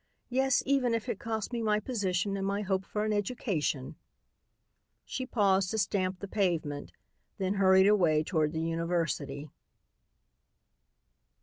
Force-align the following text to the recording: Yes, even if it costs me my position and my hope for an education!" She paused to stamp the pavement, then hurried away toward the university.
Yes, 0.29 0.63
even 0.65 0.95
if 0.95 1.07
it 1.07 1.19
costs 1.19 1.51
me 1.53 1.61
my 1.61 1.79
position 1.79 2.35
and 2.35 2.47
my 2.47 2.63
hope 2.63 2.85
for 2.87 3.05
an 3.05 3.13
education!" 3.13 3.97
She 5.05 5.27
paused 5.27 5.69
to 5.69 5.77
stamp 5.77 6.21
the 6.21 6.27
pavement, 6.27 6.91
then 7.37 7.53
hurried 7.53 7.85
away 7.85 8.23
toward 8.23 8.51
the 8.51 8.63
university. 8.63 9.47